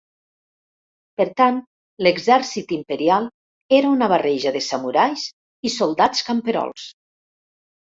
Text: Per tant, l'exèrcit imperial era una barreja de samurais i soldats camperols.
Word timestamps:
Per 1.21 1.27
tant, 1.41 1.59
l'exèrcit 2.07 2.75
imperial 2.79 3.29
era 3.83 3.95
una 3.99 4.11
barreja 4.17 4.57
de 4.59 4.67
samurais 4.73 5.31
i 5.73 5.77
soldats 5.81 6.31
camperols. 6.35 6.93